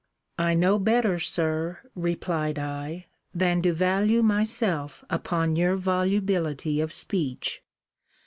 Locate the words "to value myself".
3.61-5.03